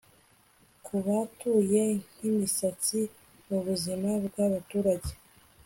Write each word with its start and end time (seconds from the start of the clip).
Kubatuye 0.85 1.83
nkimisatsi 2.13 2.99
mubuzima 3.47 4.09
bwabaturage 4.25 5.11